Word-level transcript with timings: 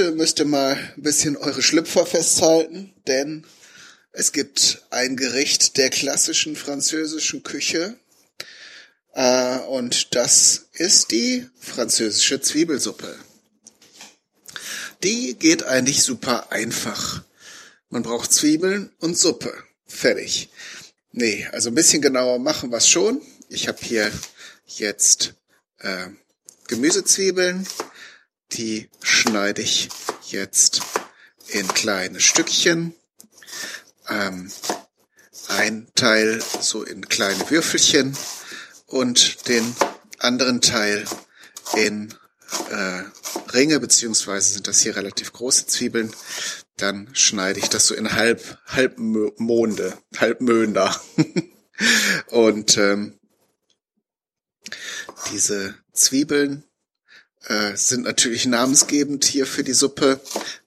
Heute 0.00 0.12
müsst 0.12 0.38
ihr 0.38 0.46
mal 0.46 0.76
ein 0.96 1.02
bisschen 1.02 1.36
eure 1.36 1.60
Schlüpfer 1.60 2.06
festhalten, 2.06 2.94
denn 3.06 3.44
es 4.12 4.32
gibt 4.32 4.82
ein 4.88 5.14
Gericht 5.14 5.76
der 5.76 5.90
klassischen 5.90 6.56
französischen 6.56 7.42
Küche 7.42 7.98
äh, 9.12 9.58
und 9.58 10.14
das 10.14 10.68
ist 10.72 11.10
die 11.10 11.46
französische 11.60 12.40
Zwiebelsuppe. 12.40 13.14
Die 15.02 15.34
geht 15.34 15.64
eigentlich 15.64 16.02
super 16.02 16.50
einfach. 16.50 17.22
Man 17.90 18.02
braucht 18.02 18.32
Zwiebeln 18.32 18.90
und 19.00 19.18
Suppe. 19.18 19.52
Fertig. 19.86 20.48
Nee, 21.12 21.46
also 21.52 21.68
ein 21.68 21.74
bisschen 21.74 22.00
genauer 22.00 22.38
machen 22.38 22.70
wir 22.70 22.78
es 22.78 22.88
schon. 22.88 23.20
Ich 23.50 23.68
habe 23.68 23.78
hier 23.82 24.10
jetzt 24.64 25.34
äh, 25.80 26.06
Gemüsezwiebeln. 26.68 27.66
Die 28.52 28.88
schneide 29.02 29.62
ich 29.62 29.88
jetzt 30.28 30.82
in 31.48 31.66
kleine 31.68 32.20
Stückchen. 32.20 32.94
Ähm, 34.08 34.50
ein 35.48 35.88
Teil 35.94 36.42
so 36.60 36.82
in 36.82 37.08
kleine 37.08 37.50
Würfelchen 37.50 38.16
und 38.86 39.48
den 39.48 39.74
anderen 40.18 40.60
Teil 40.60 41.04
in 41.76 42.14
äh, 42.70 43.02
Ringe, 43.52 43.80
beziehungsweise 43.80 44.52
sind 44.52 44.66
das 44.66 44.80
hier 44.80 44.96
relativ 44.96 45.32
große 45.32 45.66
Zwiebeln. 45.66 46.14
Dann 46.76 47.08
schneide 47.12 47.58
ich 47.60 47.68
das 47.68 47.86
so 47.86 47.94
in 47.94 48.12
halb, 48.12 48.58
halb 48.66 48.98
Monde, 48.98 49.96
halb 50.18 50.40
Mönder. 50.40 50.98
und 52.28 52.76
ähm, 52.78 53.18
diese 55.32 55.76
Zwiebeln 55.92 56.64
äh, 57.46 57.76
sind 57.76 58.04
natürlich 58.04 58.46
namensgebend 58.46 59.24
hier 59.24 59.46
für 59.46 59.64
die 59.64 59.72
Suppe. 59.72 60.20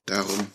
Darum, 0.06 0.48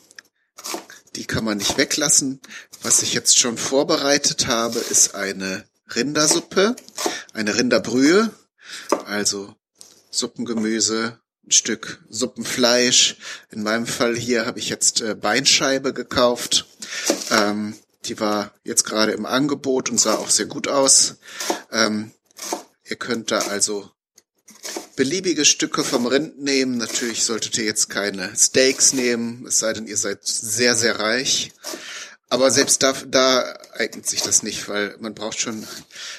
die 1.16 1.26
kann 1.26 1.44
man 1.44 1.58
nicht 1.58 1.78
weglassen. 1.78 2.42
Was 2.82 3.02
ich 3.02 3.14
jetzt 3.14 3.38
schon 3.38 3.58
vorbereitet 3.58 4.48
habe, 4.48 4.80
ist 4.80 5.16
eine 5.16 5.66
Rindersuppe, 5.96 6.76
eine 7.34 7.56
Rinderbrühe, 7.58 8.32
also 9.06 9.56
Suppengemüse, 10.12 11.20
ein 11.46 11.52
Stück 11.52 12.04
Suppenfleisch. 12.10 13.18
In 13.50 13.64
meinem 13.64 13.88
Fall 13.88 14.16
hier 14.16 14.46
habe 14.46 14.60
ich 14.60 14.70
jetzt 14.70 15.02
äh, 15.02 15.16
Beinscheibe 15.16 15.94
gekauft. 15.94 16.68
Ähm, 17.32 17.76
die 18.06 18.20
war 18.20 18.54
jetzt 18.64 18.86
gerade 18.86 19.12
im 19.12 19.26
Angebot 19.26 19.90
und 19.90 20.00
sah 20.00 20.16
auch 20.16 20.30
sehr 20.30 20.46
gut 20.46 20.68
aus. 20.68 21.16
Ähm, 21.72 22.12
ihr 22.84 22.96
könnt 22.96 23.32
da 23.32 23.40
also 23.40 23.92
beliebige 24.96 25.46
Stücke 25.46 25.84
vom 25.84 26.06
Rind 26.06 26.40
nehmen. 26.40 26.78
Natürlich 26.78 27.24
solltet 27.24 27.58
ihr 27.58 27.66
jetzt 27.66 27.90
keine 27.90 28.36
Steaks 28.36 28.94
nehmen, 28.94 29.46
es 29.48 29.60
sei 29.60 29.74
denn, 29.74 29.88
ihr 29.88 29.98
seid 29.98 30.26
sehr, 30.26 30.76
sehr 30.76 31.00
reich. 31.00 31.52
Aber 32.30 32.52
selbst 32.52 32.84
da, 32.84 32.94
da 33.08 33.58
eignet 33.74 34.08
sich 34.08 34.22
das 34.22 34.44
nicht, 34.44 34.68
weil 34.70 34.96
man 35.00 35.16
braucht 35.16 35.40
schon 35.40 35.66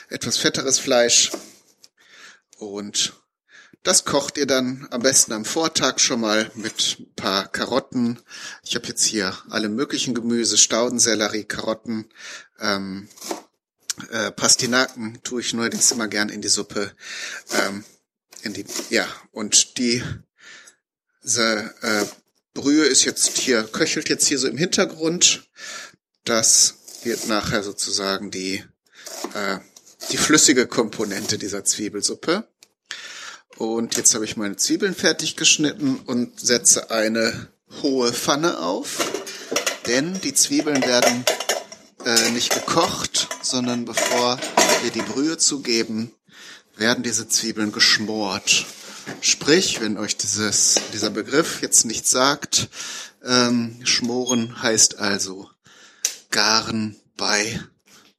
etwas 0.09 0.38
fetteres 0.38 0.78
Fleisch. 0.78 1.31
Und 2.59 3.14
das 3.82 4.04
kocht 4.04 4.37
ihr 4.37 4.47
dann 4.47 4.87
am 4.91 5.03
besten 5.03 5.32
am 5.32 5.44
Vortag 5.44 6.00
schon 6.00 6.20
mal 6.20 6.50
mit 6.54 6.98
ein 6.98 7.14
paar 7.14 7.48
Karotten. 7.48 8.19
Ich 8.62 8.75
habe 8.75 8.87
jetzt 8.88 9.04
hier 9.04 9.34
alle 9.48 9.69
möglichen 9.69 10.14
Gemüse, 10.14 10.59
Staudensellerie, 10.59 11.44
Karotten, 11.44 12.10
ähm, 12.60 13.09
äh, 14.10 14.32
Pastinaken 14.32 15.20
tue 15.22 15.41
ich 15.41 15.54
neuerdings 15.54 15.93
immer 15.93 16.09
gern 16.09 16.28
in 16.28 16.43
die 16.43 16.48
Suppe. 16.48 16.93
Ähm, 17.53 17.84
in 18.42 18.52
die, 18.52 18.64
ja, 18.90 19.06
und 19.32 19.78
die 19.78 20.02
diese, 21.22 21.74
äh, 21.82 22.06
Brühe 22.54 22.84
ist 22.84 23.04
jetzt 23.04 23.38
hier, 23.38 23.62
köchelt 23.64 24.08
jetzt 24.08 24.26
hier 24.26 24.38
so 24.38 24.48
im 24.48 24.56
Hintergrund. 24.56 25.48
Das 26.24 26.74
wird 27.04 27.28
nachher 27.28 27.62
sozusagen 27.62 28.30
die, 28.30 28.64
äh, 29.34 29.58
die 30.10 30.16
flüssige 30.16 30.66
Komponente 30.66 31.38
dieser 31.38 31.64
Zwiebelsuppe. 31.64 32.48
Und 33.56 33.96
jetzt 33.96 34.14
habe 34.14 34.24
ich 34.24 34.36
meine 34.36 34.56
Zwiebeln 34.56 34.94
fertig 34.94 35.36
geschnitten 35.36 36.00
und 36.06 36.40
setze 36.40 36.90
eine 36.90 37.48
hohe 37.82 38.12
Pfanne 38.12 38.58
auf, 38.58 38.98
denn 39.86 40.20
die 40.20 40.34
Zwiebeln 40.34 40.82
werden 40.82 41.24
äh, 42.04 42.30
nicht 42.30 42.52
gekocht, 42.52 43.28
sondern 43.42 43.84
bevor 43.84 44.40
wir 44.82 44.90
die 44.90 45.02
Brühe 45.02 45.36
zugeben, 45.36 46.12
werden 46.80 47.04
diese 47.04 47.28
Zwiebeln 47.28 47.72
geschmort. 47.72 48.66
Sprich, 49.20 49.80
wenn 49.82 49.98
euch 49.98 50.16
dieses, 50.16 50.80
dieser 50.94 51.10
Begriff 51.10 51.60
jetzt 51.60 51.84
nichts 51.84 52.10
sagt, 52.10 52.70
ähm, 53.22 53.80
schmoren 53.84 54.62
heißt 54.62 54.98
also 54.98 55.50
garen 56.30 56.96
bei 57.19 57.60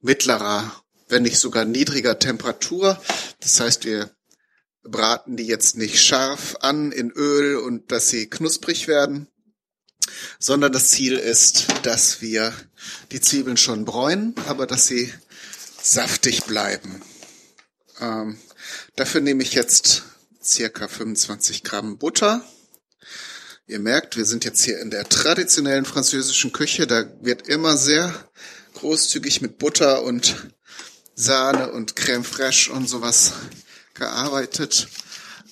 mittlerer, 0.00 0.72
wenn 1.08 1.24
nicht 1.24 1.38
sogar 1.38 1.64
niedriger 1.64 2.20
Temperatur. 2.20 3.02
Das 3.40 3.58
heißt, 3.58 3.84
wir 3.84 4.14
braten 4.84 5.36
die 5.36 5.46
jetzt 5.46 5.76
nicht 5.76 6.00
scharf 6.00 6.56
an 6.60 6.92
in 6.92 7.10
Öl 7.10 7.56
und 7.56 7.90
dass 7.90 8.10
sie 8.10 8.30
knusprig 8.30 8.86
werden, 8.86 9.26
sondern 10.38 10.72
das 10.72 10.90
Ziel 10.90 11.14
ist, 11.14 11.66
dass 11.82 12.22
wir 12.22 12.52
die 13.10 13.20
Zwiebeln 13.20 13.56
schon 13.56 13.84
bräunen, 13.84 14.36
aber 14.46 14.68
dass 14.68 14.86
sie 14.86 15.12
saftig 15.82 16.44
bleiben. 16.44 17.02
Ähm, 18.00 18.38
dafür 18.96 19.20
nehme 19.20 19.42
ich 19.42 19.52
jetzt 19.52 20.02
circa 20.42 20.88
25 20.88 21.62
Gramm 21.62 21.98
Butter. 21.98 22.44
Ihr 23.66 23.78
merkt, 23.78 24.16
wir 24.16 24.24
sind 24.24 24.44
jetzt 24.44 24.62
hier 24.64 24.80
in 24.80 24.90
der 24.90 25.08
traditionellen 25.08 25.84
französischen 25.84 26.52
Küche. 26.52 26.86
Da 26.86 27.04
wird 27.20 27.48
immer 27.48 27.76
sehr 27.76 28.12
großzügig 28.74 29.40
mit 29.40 29.58
Butter 29.58 30.02
und 30.02 30.48
Sahne 31.14 31.70
und 31.72 31.94
Crème 31.94 32.24
fraîche 32.24 32.70
und 32.70 32.88
sowas 32.88 33.32
gearbeitet. 33.94 34.88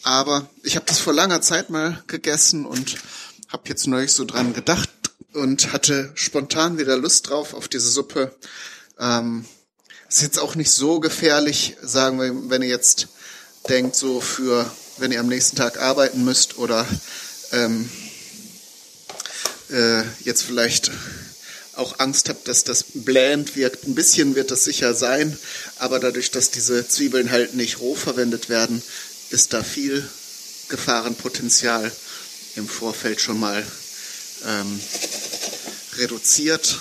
Aber 0.03 0.49
ich 0.63 0.77
habe 0.77 0.87
das 0.87 0.99
vor 0.99 1.13
langer 1.13 1.43
Zeit 1.43 1.71
mal 1.71 2.03
gegessen 2.07 2.65
und 2.67 2.97
habe 3.49 3.69
jetzt 3.69 3.87
neulich 3.87 4.13
so 4.13 4.25
dran 4.25 4.55
gedacht 4.55 4.91
und 5.35 5.73
hatte 5.73 6.11
spontan 6.15 6.79
wieder 6.79 6.97
Lust 6.97 7.29
drauf 7.29 7.55
auf 7.55 7.69
diese 7.69 7.91
Suppe. 7.91 8.35
Ähm, 8.99 9.45
ist 10.09 10.23
jetzt 10.23 10.39
auch 10.39 10.57
nicht 10.57 10.73
so 10.73 10.99
gefährlich, 10.99 11.77
sagen 11.83 12.19
wir, 12.19 12.51
wenn 12.51 12.63
ihr 12.63 12.69
jetzt 12.69 13.09
denkt, 13.71 13.95
so 13.95 14.21
für, 14.21 14.69
wenn 14.99 15.13
ihr 15.13 15.21
am 15.21 15.29
nächsten 15.29 15.55
Tag 15.55 15.79
arbeiten 15.79 16.25
müsst 16.25 16.59
oder 16.59 16.85
ähm, 17.53 17.89
äh, 19.71 20.03
jetzt 20.25 20.43
vielleicht 20.43 20.91
auch 21.75 22.01
Angst 22.01 22.29
habt, 22.29 22.49
dass 22.49 22.65
das 22.65 22.85
bland 22.93 23.55
wirkt. 23.55 23.87
Ein 23.87 23.95
bisschen 23.95 24.35
wird 24.35 24.51
das 24.51 24.65
sicher 24.65 24.93
sein, 24.93 25.39
aber 25.79 26.01
dadurch, 26.01 26.33
dass 26.33 26.51
diese 26.51 26.87
Zwiebeln 26.89 27.31
halt 27.31 27.55
nicht 27.55 27.79
roh 27.79 27.95
verwendet 27.95 28.49
werden, 28.49 28.83
ist 29.31 29.53
da 29.53 29.63
viel 29.63 30.07
Gefahrenpotenzial 30.69 31.93
im 32.57 32.69
Vorfeld 32.69 33.21
schon 33.21 33.39
mal 33.39 33.65
ähm, 34.47 34.81
reduziert. 35.97 36.81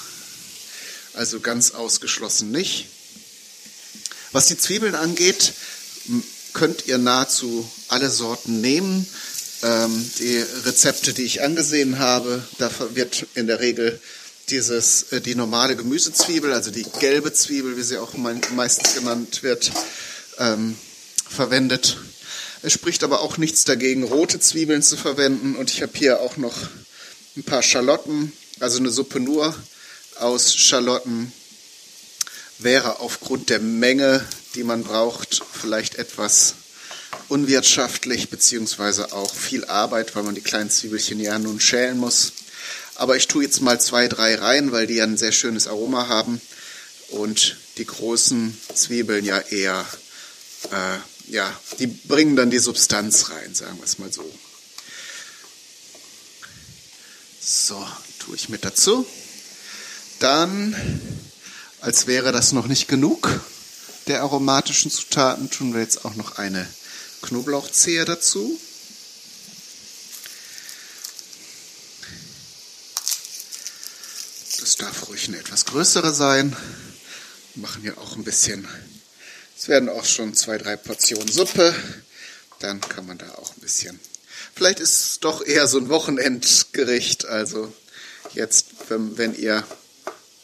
Also 1.13 1.39
ganz 1.39 1.71
ausgeschlossen 1.71 2.49
nicht. 2.51 2.87
Was 4.31 4.47
die 4.47 4.57
Zwiebeln 4.57 4.95
angeht, 4.95 5.53
könnt 6.53 6.87
ihr 6.87 6.97
nahezu 6.97 7.69
alle 7.87 8.09
Sorten 8.09 8.61
nehmen. 8.61 9.07
Ähm, 9.61 10.11
die 10.19 10.37
Rezepte, 10.65 11.13
die 11.13 11.23
ich 11.23 11.41
angesehen 11.41 11.99
habe, 11.99 12.43
da 12.57 12.71
wird 12.93 13.25
in 13.35 13.47
der 13.47 13.59
Regel 13.59 13.99
dieses, 14.49 15.11
äh, 15.11 15.21
die 15.21 15.35
normale 15.35 15.75
Gemüsezwiebel, 15.75 16.53
also 16.53 16.71
die 16.71 16.85
gelbe 16.99 17.33
Zwiebel, 17.33 17.77
wie 17.77 17.83
sie 17.83 17.97
auch 17.97 18.13
meistens 18.15 18.95
genannt 18.95 19.43
wird, 19.43 19.71
ähm, 20.37 20.75
verwendet. 21.29 21.97
Es 22.61 22.73
spricht 22.73 23.03
aber 23.03 23.21
auch 23.21 23.37
nichts 23.37 23.63
dagegen, 23.63 24.03
rote 24.03 24.39
Zwiebeln 24.39 24.81
zu 24.81 24.97
verwenden. 24.97 25.55
Und 25.55 25.69
ich 25.71 25.81
habe 25.81 25.93
hier 25.95 26.19
auch 26.19 26.37
noch 26.37 26.55
ein 27.37 27.43
paar 27.43 27.63
Schalotten, 27.63 28.33
also 28.59 28.79
eine 28.79 28.89
Suppe 28.89 29.19
nur 29.19 29.55
aus 30.15 30.55
Schalotten, 30.55 31.31
wäre 32.57 32.99
aufgrund 32.99 33.49
der 33.49 33.59
Menge, 33.59 34.25
die 34.55 34.63
man 34.63 34.83
braucht, 34.83 35.41
vielleicht 35.53 35.95
etwas 35.95 36.55
unwirtschaftlich, 37.27 38.29
beziehungsweise 38.29 39.13
auch 39.13 39.33
viel 39.33 39.65
Arbeit, 39.65 40.15
weil 40.15 40.23
man 40.23 40.35
die 40.35 40.41
kleinen 40.41 40.69
Zwiebelchen 40.69 41.19
ja 41.19 41.37
nun 41.37 41.59
schälen 41.59 41.97
muss. 41.97 42.33
Aber 42.95 43.15
ich 43.15 43.27
tue 43.27 43.43
jetzt 43.43 43.61
mal 43.61 43.79
zwei, 43.79 44.07
drei 44.07 44.35
rein, 44.35 44.71
weil 44.71 44.87
die 44.87 44.95
ja 44.95 45.03
ein 45.05 45.17
sehr 45.17 45.31
schönes 45.31 45.67
Aroma 45.67 46.07
haben 46.07 46.41
und 47.09 47.57
die 47.77 47.85
großen 47.85 48.57
Zwiebeln 48.73 49.25
ja 49.25 49.39
eher, 49.39 49.85
äh, 50.71 51.31
ja, 51.31 51.59
die 51.79 51.87
bringen 51.87 52.35
dann 52.35 52.49
die 52.49 52.59
Substanz 52.59 53.29
rein, 53.29 53.55
sagen 53.55 53.77
wir 53.77 53.85
es 53.85 53.99
mal 53.99 54.11
so. 54.11 54.29
So, 57.39 57.87
tue 58.19 58.35
ich 58.35 58.49
mit 58.49 58.65
dazu. 58.65 59.07
Dann 60.19 60.75
als 61.79 62.07
wäre 62.07 62.31
das 62.31 62.51
noch 62.51 62.67
nicht 62.67 62.87
genug 62.87 63.41
der 64.09 64.21
aromatischen 64.21 64.89
Zutaten 64.89 65.51
tun 65.51 65.73
wir 65.73 65.81
jetzt 65.81 66.03
auch 66.03 66.15
noch 66.15 66.39
eine 66.39 66.67
Knoblauchzehe 67.21 68.05
dazu. 68.05 68.59
Das 74.59 74.75
darf 74.77 75.07
ruhig 75.07 75.27
eine 75.27 75.37
etwas 75.37 75.65
größere 75.65 76.11
sein. 76.11 76.55
Wir 77.53 77.61
machen 77.61 77.83
hier 77.83 77.99
auch 77.99 78.15
ein 78.15 78.23
bisschen. 78.23 78.67
Es 79.55 79.67
werden 79.67 79.89
auch 79.89 80.05
schon 80.05 80.33
zwei, 80.33 80.57
drei 80.57 80.75
Portionen 80.75 81.31
Suppe. 81.31 81.75
Dann 82.57 82.81
kann 82.81 83.05
man 83.05 83.19
da 83.19 83.29
auch 83.35 83.55
ein 83.55 83.61
bisschen. 83.61 83.99
Vielleicht 84.55 84.79
ist 84.79 85.03
es 85.03 85.19
doch 85.19 85.45
eher 85.45 85.67
so 85.67 85.77
ein 85.77 85.89
Wochenendgericht. 85.89 87.25
Also 87.25 87.71
jetzt, 88.33 88.89
wenn, 88.89 89.19
wenn 89.19 89.35
ihr 89.35 89.63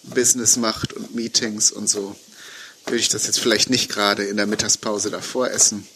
Business 0.04 0.56
macht 0.56 0.94
und 0.94 1.16
Meetings 1.16 1.72
und 1.72 1.90
so, 1.90 2.16
würde 2.86 2.98
ich 2.98 3.10
das 3.10 3.26
jetzt 3.26 3.40
vielleicht 3.40 3.70
nicht 3.70 3.90
gerade 3.90 4.24
in 4.24 4.38
der 4.38 4.48
Mittagspause 4.48 5.10
davor 5.10 5.50
essen. 5.50 5.88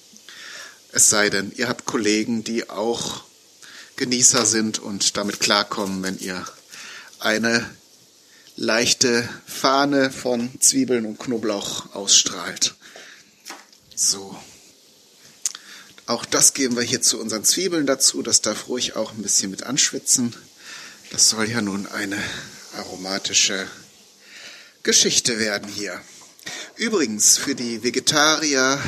Es 0.91 1.09
sei 1.09 1.29
denn, 1.29 1.51
ihr 1.55 1.69
habt 1.69 1.85
Kollegen, 1.85 2.43
die 2.43 2.69
auch 2.69 3.23
Genießer 3.95 4.45
sind 4.45 4.79
und 4.79 5.17
damit 5.17 5.39
klarkommen, 5.39 6.03
wenn 6.03 6.17
ihr 6.19 6.45
eine 7.19 7.69
leichte 8.55 9.27
Fahne 9.45 10.09
von 10.09 10.49
Zwiebeln 10.59 11.05
und 11.05 11.19
Knoblauch 11.19 11.93
ausstrahlt. 11.93 12.75
So. 13.95 14.37
Auch 16.05 16.25
das 16.25 16.53
geben 16.53 16.75
wir 16.75 16.83
hier 16.83 17.01
zu 17.01 17.19
unseren 17.19 17.43
Zwiebeln 17.43 17.85
dazu. 17.85 18.23
Das 18.23 18.41
darf 18.41 18.67
ruhig 18.67 18.95
auch 18.95 19.11
ein 19.11 19.21
bisschen 19.21 19.51
mit 19.51 19.63
anschwitzen. 19.63 20.35
Das 21.11 21.29
soll 21.29 21.49
ja 21.49 21.61
nun 21.61 21.85
eine 21.87 22.17
aromatische 22.77 23.67
Geschichte 24.83 25.39
werden 25.39 25.69
hier. 25.69 26.01
Übrigens, 26.79 27.37
für 27.37 27.55
die 27.55 27.83
Vegetarier 27.83 28.79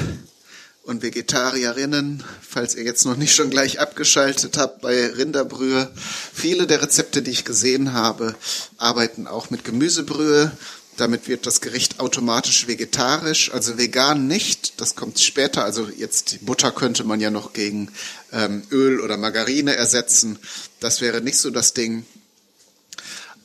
und 0.83 1.01
Vegetarierinnen, 1.01 2.23
falls 2.41 2.73
ihr 2.75 2.83
jetzt 2.83 3.05
noch 3.05 3.17
nicht 3.17 3.35
schon 3.35 3.49
gleich 3.49 3.81
abgeschaltet 3.81 4.57
habt 4.57 4.79
bei 4.79 5.07
Rinderbrühe, 5.07 5.91
viele 6.33 6.67
der 6.67 6.81
Rezepte, 6.81 7.21
die 7.21 7.31
ich 7.31 7.43
gesehen 7.43 7.91
habe, 7.91 8.33
arbeiten 8.77 9.27
auch 9.27 9.49
mit 9.49 9.65
Gemüsebrühe. 9.65 10.53
Damit 10.95 11.27
wird 11.27 11.45
das 11.45 11.59
Gericht 11.59 11.99
automatisch 11.99 12.65
vegetarisch, 12.65 13.51
also 13.51 13.77
vegan 13.77 14.25
nicht. 14.25 14.79
Das 14.79 14.95
kommt 14.95 15.19
später. 15.19 15.65
Also 15.65 15.89
jetzt 15.89 16.31
die 16.31 16.37
Butter 16.37 16.71
könnte 16.71 17.03
man 17.03 17.19
ja 17.19 17.29
noch 17.29 17.51
gegen 17.51 17.91
ähm, 18.31 18.63
Öl 18.71 19.01
oder 19.01 19.17
Margarine 19.17 19.75
ersetzen. 19.75 20.39
Das 20.79 21.01
wäre 21.01 21.19
nicht 21.19 21.39
so 21.39 21.49
das 21.49 21.73
Ding. 21.73 22.05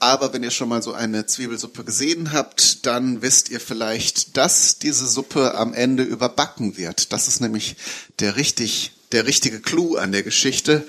Aber 0.06 0.32
wenn 0.32 0.44
ihr 0.44 0.52
schon 0.52 0.68
mal 0.68 0.84
so 0.84 0.92
eine 0.92 1.26
Zwiebelsuppe 1.26 1.82
gesehen 1.82 2.32
habt, 2.32 2.86
dann 2.86 3.22
wisst 3.22 3.50
ihr 3.50 3.58
vielleicht, 3.58 4.36
dass 4.36 4.78
diese 4.78 5.04
Suppe 5.04 5.56
am 5.56 5.74
Ende 5.74 6.04
überbacken 6.04 6.76
wird. 6.76 7.12
Das 7.12 7.26
ist 7.26 7.40
nämlich 7.40 7.74
der 8.20 8.36
richtig, 8.36 8.92
der 9.10 9.26
richtige 9.26 9.58
Clou 9.58 9.96
an 9.96 10.12
der 10.12 10.22
Geschichte. 10.22 10.86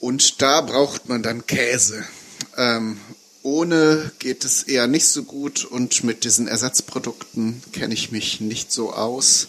Und 0.00 0.42
da 0.42 0.60
braucht 0.62 1.08
man 1.08 1.22
dann 1.22 1.46
Käse. 1.46 2.04
Ähm, 2.56 2.98
ohne 3.44 4.10
geht 4.18 4.44
es 4.44 4.64
eher 4.64 4.88
nicht 4.88 5.06
so 5.06 5.22
gut 5.22 5.64
und 5.64 6.02
mit 6.02 6.24
diesen 6.24 6.48
Ersatzprodukten 6.48 7.62
kenne 7.70 7.94
ich 7.94 8.10
mich 8.10 8.40
nicht 8.40 8.72
so 8.72 8.92
aus. 8.92 9.46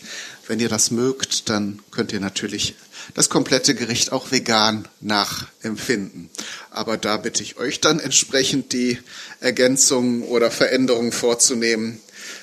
Wenn 0.48 0.60
ihr 0.60 0.70
das 0.70 0.92
mögt, 0.92 1.50
dann 1.50 1.82
könnt 1.90 2.14
ihr 2.14 2.20
natürlich 2.20 2.76
das 3.16 3.30
komplette 3.30 3.74
Gericht 3.74 4.12
auch 4.12 4.32
vegan 4.32 4.88
nachempfinden. 5.02 6.30
Aber 6.70 6.98
da 6.98 7.18
bitte 7.18 7.42
ich 7.42 7.58
euch 7.58 7.82
dann 7.82 8.00
entsprechend 8.00 8.72
die 8.72 9.00
Ergänzungen 9.40 10.24
oder 10.24 10.52
Veränderungen 10.52 11.12
vorzunehmen. 11.12 12.00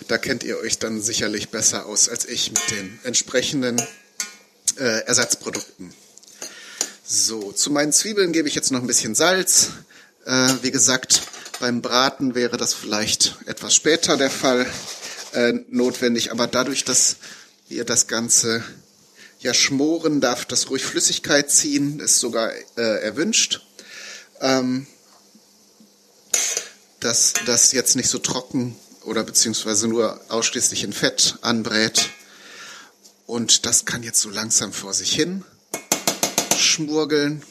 Da 0.09 0.19
kennt 0.19 0.43
ihr 0.43 0.59
euch 0.59 0.79
dann 0.79 1.01
sicherlich 1.01 1.51
besser 1.51 1.87
aus 1.87 2.09
als 2.09 2.25
ich 2.27 2.51
mit 2.51 2.71
den 2.71 2.99
entsprechenden 3.05 3.81
äh, 4.79 5.05
Ersatzprodukten. 5.07 5.93
So, 7.05 7.53
zu 7.53 7.71
meinen 7.71 7.93
Zwiebeln 7.93 8.33
gebe 8.33 8.49
ich 8.49 8.55
jetzt 8.55 8.73
noch 8.73 8.81
ein 8.81 8.87
bisschen 8.87 9.15
Salz. 9.15 9.71
Äh, 10.25 10.49
wie 10.63 10.71
gesagt, 10.71 11.23
beim 11.61 11.83
Braten 11.83 12.35
wäre 12.35 12.57
das 12.57 12.75
vielleicht 12.75 13.37
etwas 13.47 13.75
später 13.75 14.17
der 14.17 14.31
Fall 14.31 14.67
äh, 15.35 15.53
notwendig, 15.69 16.33
aber 16.33 16.47
dadurch, 16.47 16.85
dass 16.85 17.17
wir 17.73 17.85
das 17.87 18.07
Ganze 18.07 18.63
ja 19.41 19.55
schmoren 19.55 20.21
darf, 20.21 20.45
das 20.45 20.69
ruhig 20.69 20.85
Flüssigkeit 20.85 21.51
ziehen, 21.51 22.01
ist 22.01 22.19
sogar 22.19 22.53
äh, 22.77 23.03
erwünscht. 23.03 23.63
Ähm, 24.41 24.87
dass 27.01 27.33
das 27.47 27.73
jetzt 27.73 27.97
nicht 27.97 28.11
so 28.11 28.19
trocken 28.19 28.77
oder 29.05 29.25
beziehungsweise 29.25 29.89
nur 29.89 30.21
ausschließlich 30.29 30.85
in 30.85 30.93
Fett 30.93 31.39
anbrät. 31.41 32.11
Und 33.27 33.65
das 33.65 33.87
kann 33.87 34.03
jetzt 34.03 34.21
so 34.21 34.29
langsam 34.29 34.73
vor 34.73 34.93
sich 34.93 35.13
hin 35.13 35.43
schmurgeln. 36.57 37.43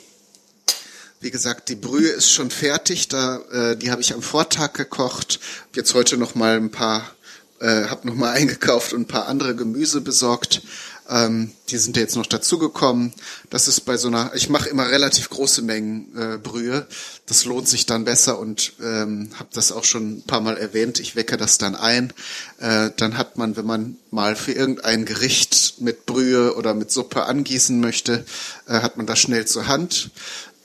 Wie 1.20 1.32
gesagt, 1.32 1.70
die 1.70 1.76
Brühe 1.76 2.10
ist 2.10 2.32
schon 2.32 2.52
fertig. 2.52 3.08
Da, 3.08 3.38
äh, 3.52 3.76
die 3.76 3.92
habe 3.92 4.02
ich 4.02 4.14
am 4.14 4.22
Vortag 4.22 4.74
gekocht. 4.74 5.40
Jetzt 5.76 5.96
heute 5.96 6.18
noch 6.18 6.36
mal 6.36 6.58
ein 6.58 6.72
paar, 6.72 7.16
äh, 7.62 7.86
habe 7.86 8.08
noch 8.08 8.16
mal 8.16 8.32
eingekauft 8.36 8.94
und 8.94 9.02
ein 9.02 9.08
paar 9.08 9.28
andere 9.28 9.56
Gemüse 9.56 10.02
besorgt. 10.02 10.62
Ähm, 11.10 11.52
die 11.70 11.78
sind 11.78 11.98
jetzt 11.98 12.16
noch 12.16 12.26
dazugekommen. 12.26 13.12
Das 13.50 13.68
ist 13.68 13.82
bei 13.82 13.98
so 13.98 14.08
einer, 14.08 14.32
ich 14.34 14.50
mache 14.50 14.70
immer 14.70 14.90
relativ 14.90 15.30
große 15.30 15.62
Mengen 15.62 16.16
äh, 16.16 16.38
Brühe. 16.38 16.88
Das 17.26 17.44
lohnt 17.46 17.68
sich 17.68 17.86
dann 17.86 18.06
besser 18.06 18.40
und 18.40 18.74
ähm, 18.82 19.30
habe 19.38 19.50
das 19.54 19.72
auch 19.72 19.84
schon 19.84 20.18
ein 20.18 20.24
paar 20.24 20.42
Mal 20.42 20.58
erwähnt. 20.58 21.00
Ich 21.00 21.16
wecke 21.16 21.38
das 21.38 21.58
dann 21.58 21.76
ein. 21.76 22.14
Äh, 22.60 22.92
dann 22.96 23.18
hat 23.18 23.38
man, 23.38 23.58
wenn 23.58 23.66
man 23.66 23.98
mal 24.10 24.36
für 24.36 24.54
irgendein 24.54 25.06
Gericht 25.06 25.82
mit 25.82 26.06
Brühe 26.06 26.56
oder 26.56 26.74
mit 26.74 26.92
Suppe 26.92 27.26
angießen 27.26 27.80
möchte, 27.80 28.26
äh, 28.68 28.80
hat 28.80 28.96
man 28.96 29.06
das 29.06 29.20
schnell 29.20 29.46
zur 29.46 29.68
Hand. 29.68 30.12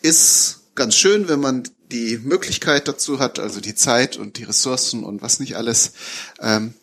Ist 0.03 0.61
ganz 0.77 0.95
schön, 0.95 1.29
wenn 1.29 1.41
man 1.41 1.65
die 1.91 2.19
Möglichkeit 2.19 2.87
dazu 2.87 3.19
hat, 3.19 3.39
also 3.39 3.61
die 3.61 3.75
Zeit 3.75 4.17
und 4.17 4.39
die 4.39 4.45
Ressourcen 4.45 5.03
und 5.03 5.23
was 5.23 5.41
nicht 5.41 5.57
alles. 5.57 5.93
Ähm, 6.41 6.75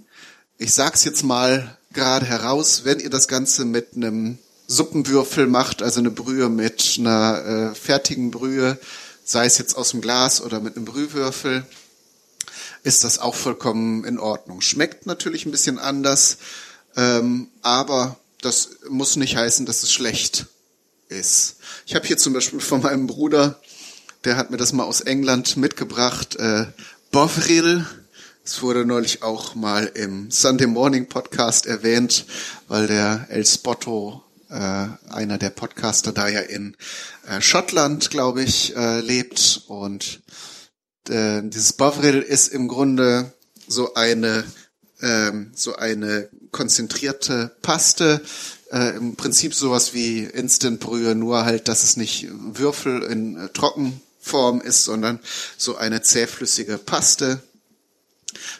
ich 0.64 0.74
sag's 0.74 1.04
jetzt 1.04 1.24
mal 1.24 1.78
gerade 1.92 2.26
heraus, 2.26 2.86
wenn 2.86 3.02
ihr 3.02 3.10
das 3.10 3.28
Ganze 3.28 3.66
mit 3.66 3.98
einem 3.98 4.38
Suppenwürfel 4.68 5.46
macht, 5.46 5.84
also 5.84 6.00
eine 6.00 6.10
Brühe 6.10 6.48
mit 6.48 6.96
einer 7.00 7.74
äh, 7.74 7.76
fertigen 7.76 8.32
Brühe, 8.32 8.80
sei 9.26 9.46
es 9.46 9.58
jetzt 9.58 9.76
aus 9.76 9.92
dem 9.92 10.00
Glas 10.00 10.40
oder 10.40 10.62
mit 10.62 10.78
einem 10.78 10.86
Brühwürfel, 10.86 11.66
ist 12.84 13.04
das 13.04 13.20
auch 13.20 13.36
vollkommen 13.36 14.06
in 14.06 14.18
Ordnung. 14.20 14.62
Schmeckt 14.62 15.06
natürlich 15.06 15.46
ein 15.46 15.52
bisschen 15.52 15.80
anders, 15.80 16.38
ähm, 16.96 17.50
aber 17.62 18.18
das 18.40 18.70
muss 18.88 19.18
nicht 19.18 19.36
heißen, 19.36 19.66
dass 19.66 19.84
es 19.84 19.92
schlecht 19.92 20.46
ist. 21.10 21.58
Ich 21.86 21.94
habe 21.94 22.08
hier 22.08 22.18
zum 22.18 22.32
Beispiel 22.32 22.62
von 22.62 22.82
meinem 22.82 23.08
Bruder, 23.08 23.60
der 24.24 24.38
hat 24.38 24.50
mir 24.50 24.58
das 24.58 24.72
mal 24.72 24.86
aus 24.86 25.02
England 25.02 25.58
mitgebracht, 25.58 26.38
äh, 26.38 26.68
Bovril 27.12 27.86
es 28.46 28.62
wurde 28.62 28.86
neulich 28.86 29.24
auch 29.24 29.56
mal 29.56 29.86
im 29.86 30.30
Sunday 30.30 30.68
Morning 30.68 31.08
Podcast 31.08 31.66
erwähnt, 31.66 32.26
weil 32.68 32.88
der 32.88 33.28
El 33.30 33.46
Spotto, 33.46 34.22
äh, 34.50 34.88
einer 35.10 35.38
der 35.38 35.50
Podcaster, 35.50 36.12
da 36.12 36.28
ja 36.28 36.42
in 36.42 36.76
äh, 37.26 37.40
Schottland, 37.40 38.10
glaube 38.10 38.44
ich, 38.44 38.76
äh, 38.76 39.00
lebt. 39.00 39.62
Und 39.68 40.22
äh, 41.08 41.42
dieses 41.44 41.72
Bovril 41.74 42.20
ist 42.20 42.50
im 42.50 42.68
Grunde 42.68 43.32
so 43.68 43.94
eine 43.94 44.44
ähm, 45.02 45.52
so 45.56 45.76
eine 45.76 46.30
konzentrierte 46.52 47.56
Paste, 47.62 48.22
äh, 48.72 48.96
im 48.96 49.16
Prinzip 49.16 49.54
sowas 49.54 49.94
wie 49.94 50.24
Instant-Brühe, 50.24 51.16
nur 51.16 51.46
halt, 51.46 51.68
dass 51.70 51.84
es 51.84 51.98
nicht 51.98 52.28
Würfel 52.30 53.04
in 53.04 53.38
äh, 53.38 53.50
Trockenform 53.50 54.62
ist, 54.62 54.84
sondern 54.84 55.20
so 55.58 55.78
eine 55.78 56.02
zähflüssige 56.02 56.78
Paste 56.78 57.42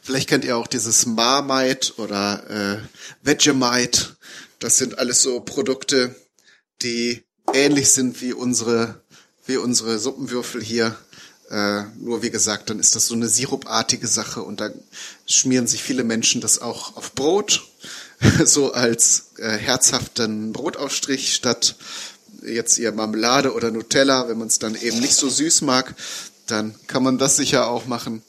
Vielleicht 0.02 0.30
kennt 0.30 0.46
ihr 0.46 0.58
auch 0.58 0.68
dieses 0.68 1.06
Marmite 1.06 1.94
oder 1.98 2.50
äh, 2.50 2.78
Vegemite. 3.22 4.16
Das 4.60 4.78
sind 4.78 4.98
alles 4.98 5.22
so 5.22 5.40
Produkte, 5.40 6.16
die 6.82 7.24
ähnlich 7.54 7.92
sind 7.92 8.22
wie 8.22 8.34
unsere, 8.34 9.02
wie 9.46 9.58
unsere 9.58 10.00
Suppenwürfel 10.00 10.62
hier. 10.64 10.96
Äh, 11.50 11.84
nur 12.00 12.24
wie 12.24 12.32
gesagt, 12.32 12.70
dann 12.70 12.80
ist 12.80 12.96
das 12.96 13.08
so 13.08 13.16
eine 13.16 13.28
sirupartige 13.28 14.08
Sache 14.08 14.42
und 14.42 14.60
da 14.60 14.70
schmieren 15.26 15.68
sich 15.68 15.84
viele 15.84 16.04
Menschen 16.04 16.42
das 16.42 16.60
auch 16.60 16.96
auf 16.96 17.14
Brot, 17.14 17.68
so 18.46 18.74
als 18.74 19.32
äh, 19.38 19.58
herzhaften 19.58 20.54
Brotaufstrich 20.54 21.34
statt 21.34 21.76
jetzt 22.46 22.78
ihr 22.78 22.92
Marmelade 22.92 23.54
oder 23.54 23.72
Nutella. 23.72 24.28
Wenn 24.28 24.38
man 24.38 24.48
es 24.48 24.60
dann 24.60 24.76
eben 24.76 25.00
nicht 25.00 25.16
so 25.16 25.30
süß 25.30 25.62
mag, 25.62 25.96
dann 26.48 26.76
kann 26.88 27.04
man 27.04 27.18
das 27.18 27.38
sicher 27.38 27.68
auch 27.68 27.86
machen. 27.86 28.22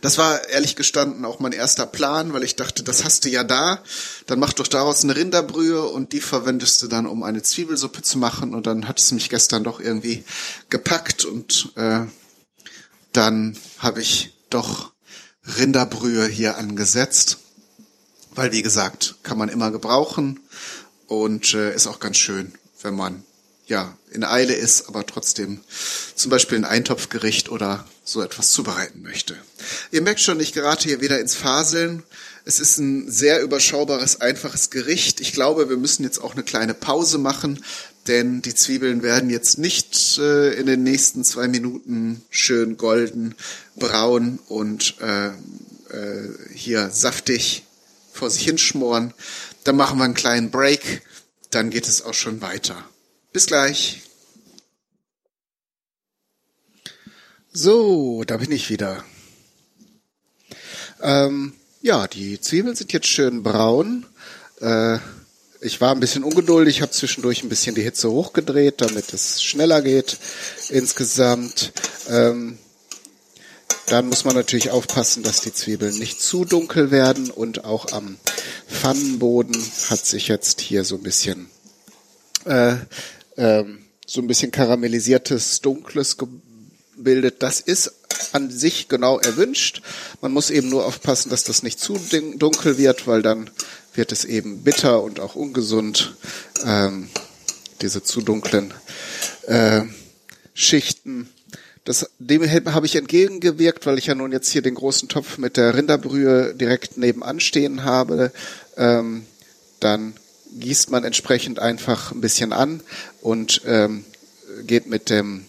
Das 0.00 0.18
war 0.18 0.48
ehrlich 0.48 0.76
gestanden 0.76 1.24
auch 1.24 1.38
mein 1.40 1.52
erster 1.52 1.86
Plan, 1.86 2.32
weil 2.32 2.42
ich 2.44 2.56
dachte, 2.56 2.82
das 2.82 3.04
hast 3.04 3.24
du 3.24 3.28
ja 3.28 3.44
da, 3.44 3.82
dann 4.26 4.38
mach 4.38 4.52
doch 4.52 4.66
daraus 4.66 5.04
eine 5.04 5.16
Rinderbrühe 5.16 5.82
und 5.82 6.12
die 6.12 6.20
verwendest 6.20 6.82
du 6.82 6.88
dann, 6.88 7.06
um 7.06 7.22
eine 7.22 7.42
Zwiebelsuppe 7.42 8.02
zu 8.02 8.18
machen. 8.18 8.54
Und 8.54 8.66
dann 8.66 8.88
hat 8.88 8.98
es 8.98 9.12
mich 9.12 9.28
gestern 9.28 9.64
doch 9.64 9.80
irgendwie 9.80 10.24
gepackt 10.70 11.24
und 11.24 11.72
äh, 11.76 12.06
dann 13.12 13.56
habe 13.78 14.00
ich 14.00 14.34
doch 14.50 14.92
Rinderbrühe 15.58 16.26
hier 16.26 16.56
angesetzt, 16.56 17.38
weil 18.34 18.52
wie 18.52 18.62
gesagt, 18.62 19.16
kann 19.22 19.38
man 19.38 19.48
immer 19.48 19.70
gebrauchen 19.70 20.40
und 21.08 21.52
äh, 21.54 21.74
ist 21.74 21.86
auch 21.86 22.00
ganz 22.00 22.16
schön, 22.16 22.52
wenn 22.80 22.94
man 22.94 23.24
ja 23.66 23.96
in 24.10 24.24
Eile 24.24 24.54
ist, 24.54 24.88
aber 24.88 25.04
trotzdem 25.06 25.60
zum 26.14 26.30
Beispiel 26.30 26.58
ein 26.58 26.64
Eintopfgericht 26.64 27.50
oder 27.50 27.84
so 28.04 28.22
etwas 28.22 28.50
zubereiten 28.50 29.02
möchte. 29.02 29.36
Ihr 29.90 30.02
merkt 30.02 30.20
schon, 30.20 30.40
ich 30.40 30.52
gerate 30.52 30.88
hier 30.88 31.00
wieder 31.00 31.20
ins 31.20 31.34
Faseln. 31.34 32.02
Es 32.44 32.58
ist 32.58 32.78
ein 32.78 33.10
sehr 33.10 33.42
überschaubares, 33.42 34.20
einfaches 34.20 34.70
Gericht. 34.70 35.20
Ich 35.20 35.32
glaube, 35.32 35.68
wir 35.68 35.76
müssen 35.76 36.02
jetzt 36.02 36.18
auch 36.18 36.34
eine 36.34 36.42
kleine 36.42 36.74
Pause 36.74 37.18
machen, 37.18 37.64
denn 38.08 38.42
die 38.42 38.54
Zwiebeln 38.54 39.02
werden 39.02 39.30
jetzt 39.30 39.58
nicht 39.58 40.18
äh, 40.18 40.54
in 40.54 40.66
den 40.66 40.82
nächsten 40.82 41.22
zwei 41.22 41.46
Minuten 41.46 42.22
schön 42.30 42.76
golden, 42.76 43.36
braun 43.76 44.40
und 44.48 44.96
äh, 45.00 45.28
äh, 45.28 46.28
hier 46.52 46.90
saftig 46.90 47.62
vor 48.12 48.28
sich 48.28 48.44
hinschmoren. 48.44 49.14
Dann 49.62 49.76
machen 49.76 49.98
wir 49.98 50.04
einen 50.04 50.14
kleinen 50.14 50.50
Break, 50.50 51.02
dann 51.50 51.70
geht 51.70 51.86
es 51.86 52.02
auch 52.02 52.14
schon 52.14 52.40
weiter. 52.40 52.84
Bis 53.32 53.46
gleich. 53.46 54.02
So, 57.54 58.24
da 58.26 58.38
bin 58.38 58.50
ich 58.50 58.70
wieder. 58.70 59.04
Ähm, 61.02 61.52
ja, 61.82 62.08
die 62.08 62.40
Zwiebeln 62.40 62.74
sind 62.74 62.94
jetzt 62.94 63.08
schön 63.08 63.42
braun. 63.42 64.06
Äh, 64.62 64.96
ich 65.60 65.78
war 65.82 65.94
ein 65.94 66.00
bisschen 66.00 66.24
ungeduldig, 66.24 66.80
habe 66.80 66.92
zwischendurch 66.92 67.42
ein 67.42 67.50
bisschen 67.50 67.74
die 67.74 67.82
Hitze 67.82 68.10
hochgedreht, 68.10 68.80
damit 68.80 69.12
es 69.12 69.42
schneller 69.42 69.82
geht 69.82 70.16
insgesamt. 70.70 71.72
Ähm, 72.08 72.56
dann 73.88 74.08
muss 74.08 74.24
man 74.24 74.34
natürlich 74.34 74.70
aufpassen, 74.70 75.22
dass 75.22 75.42
die 75.42 75.52
Zwiebeln 75.52 75.98
nicht 75.98 76.22
zu 76.22 76.46
dunkel 76.46 76.90
werden 76.90 77.30
und 77.30 77.66
auch 77.66 77.92
am 77.92 78.16
Pfannenboden 78.66 79.54
hat 79.90 80.06
sich 80.06 80.28
jetzt 80.28 80.62
hier 80.62 80.84
so 80.84 80.94
ein 80.94 81.02
bisschen 81.02 81.50
äh, 82.46 82.76
äh, 83.36 83.64
so 84.06 84.20
ein 84.20 84.26
bisschen 84.26 84.50
karamellisiertes 84.50 85.60
dunkles 85.60 86.16
bildet, 87.02 87.42
das 87.42 87.60
ist 87.60 87.92
an 88.32 88.50
sich 88.50 88.88
genau 88.88 89.18
erwünscht. 89.18 89.82
Man 90.20 90.32
muss 90.32 90.50
eben 90.50 90.68
nur 90.68 90.86
aufpassen, 90.86 91.30
dass 91.30 91.44
das 91.44 91.62
nicht 91.62 91.78
zu 91.78 91.98
dunkel 92.36 92.78
wird, 92.78 93.06
weil 93.06 93.22
dann 93.22 93.50
wird 93.94 94.12
es 94.12 94.24
eben 94.24 94.62
bitter 94.62 95.02
und 95.02 95.20
auch 95.20 95.34
ungesund. 95.34 96.14
Ähm, 96.64 97.08
diese 97.82 98.02
zu 98.02 98.22
dunklen 98.22 98.72
äh, 99.46 99.82
Schichten. 100.54 101.28
Das, 101.84 102.08
dem 102.18 102.42
habe 102.72 102.86
ich 102.86 102.94
entgegengewirkt, 102.94 103.86
weil 103.86 103.98
ich 103.98 104.06
ja 104.06 104.14
nun 104.14 104.30
jetzt 104.30 104.50
hier 104.50 104.62
den 104.62 104.76
großen 104.76 105.08
Topf 105.08 105.36
mit 105.36 105.56
der 105.56 105.74
Rinderbrühe 105.74 106.54
direkt 106.54 106.96
nebenan 106.96 107.40
stehen 107.40 107.82
habe. 107.82 108.32
Ähm, 108.76 109.26
dann 109.80 110.14
gießt 110.58 110.90
man 110.90 111.02
entsprechend 111.02 111.58
einfach 111.58 112.12
ein 112.12 112.20
bisschen 112.20 112.52
an 112.52 112.82
und 113.20 113.62
ähm, 113.66 114.04
geht 114.64 114.86
mit 114.86 115.10
dem 115.10 115.44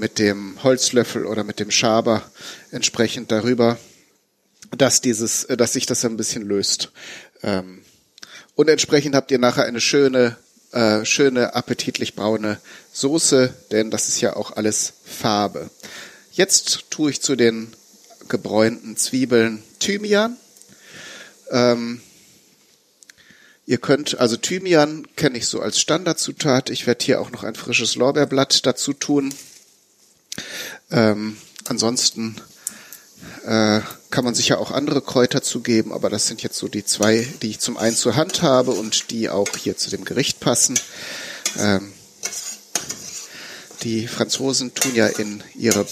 mit 0.00 0.18
dem 0.18 0.60
Holzlöffel 0.64 1.26
oder 1.26 1.44
mit 1.44 1.60
dem 1.60 1.70
Schaber 1.70 2.22
entsprechend 2.72 3.30
darüber, 3.30 3.78
dass 4.76 5.02
dieses, 5.02 5.44
äh, 5.44 5.56
dass 5.56 5.74
sich 5.74 5.86
das 5.86 6.04
ein 6.04 6.16
bisschen 6.16 6.42
löst. 6.42 6.90
Ähm, 7.42 7.82
und 8.54 8.68
entsprechend 8.68 9.14
habt 9.14 9.30
ihr 9.30 9.38
nachher 9.38 9.66
eine 9.66 9.80
schöne, 9.80 10.36
äh, 10.72 11.04
schöne 11.04 11.54
appetitlich 11.54 12.14
braune 12.14 12.58
Soße, 12.92 13.54
denn 13.70 13.90
das 13.90 14.08
ist 14.08 14.20
ja 14.22 14.36
auch 14.36 14.56
alles 14.56 14.94
Farbe. 15.04 15.70
Jetzt 16.32 16.90
tue 16.90 17.10
ich 17.10 17.20
zu 17.20 17.36
den 17.36 17.68
gebräunten 18.28 18.96
Zwiebeln 18.96 19.62
Thymian. 19.80 20.36
Ähm, 21.50 22.00
Ihr 23.66 23.78
könnt, 23.78 24.18
also 24.18 24.36
Thymian 24.36 25.06
kenne 25.14 25.38
ich 25.38 25.46
so 25.46 25.60
als 25.60 25.78
Standardzutat. 25.78 26.70
Ich 26.70 26.88
werde 26.88 27.04
hier 27.04 27.20
auch 27.20 27.30
noch 27.30 27.44
ein 27.44 27.54
frisches 27.54 27.94
Lorbeerblatt 27.94 28.66
dazu 28.66 28.92
tun. 28.92 29.32
Ähm, 30.90 31.36
ansonsten 31.68 32.36
äh, 33.44 33.80
kann 34.10 34.24
man 34.24 34.34
sicher 34.34 34.58
auch 34.58 34.70
andere 34.70 35.02
Kräuter 35.02 35.42
zugeben, 35.42 35.92
aber 35.92 36.10
das 36.10 36.26
sind 36.26 36.42
jetzt 36.42 36.58
so 36.58 36.68
die 36.68 36.84
zwei, 36.84 37.26
die 37.42 37.50
ich 37.50 37.60
zum 37.60 37.76
einen 37.76 37.96
zur 37.96 38.16
Hand 38.16 38.42
habe 38.42 38.72
und 38.72 39.10
die 39.10 39.28
auch 39.28 39.48
hier 39.56 39.76
zu 39.76 39.90
dem 39.90 40.04
Gericht 40.04 40.40
passen. 40.40 40.78
Ähm, 41.58 41.92
die 43.82 44.06
Franzosen 44.06 44.74
tun 44.74 44.94
ja 44.94 45.06
in 45.06 45.42
ihre 45.54 45.86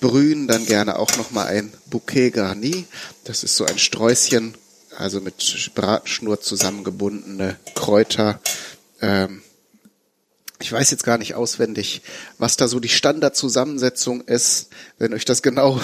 Brühen 0.00 0.48
dann 0.48 0.64
gerne 0.64 0.98
auch 0.98 1.16
nochmal 1.16 1.48
ein 1.48 1.72
Bouquet 1.86 2.30
Garni. 2.30 2.86
Das 3.24 3.44
ist 3.44 3.56
so 3.56 3.66
ein 3.66 3.78
Sträußchen, 3.78 4.54
also 4.96 5.20
mit 5.20 5.70
Bratenschnur 5.74 6.40
zusammengebundene 6.40 7.58
Kräuter. 7.74 8.40
Ähm, 9.02 9.42
ich 10.60 10.70
weiß 10.70 10.90
jetzt 10.90 11.04
gar 11.04 11.18
nicht 11.18 11.34
auswendig, 11.34 12.02
was 12.38 12.56
da 12.56 12.68
so 12.68 12.80
die 12.80 12.88
Standardzusammensetzung 12.90 14.20
ist. 14.20 14.68
Wenn 14.98 15.14
euch 15.14 15.24
das 15.24 15.42
genau, 15.42 15.80